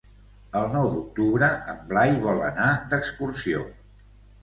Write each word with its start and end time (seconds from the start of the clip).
El 0.61 0.73
nou 0.75 0.89
d'octubre 0.93 1.51
en 1.75 1.85
Blai 1.93 2.17
vol 2.27 2.43
anar 2.51 2.73
d'excursió. 2.91 3.67